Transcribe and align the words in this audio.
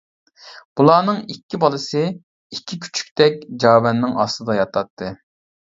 بۇلارنىڭ 0.79 1.19
ئىككى 1.33 1.59
بالىسى 1.65 2.03
ئىككى 2.57 2.81
كۈچۈكتەك 2.87 3.41
جاۋەننىڭ 3.67 4.21
ئاستىدا 4.25 4.59
ياتتى. 4.63 5.17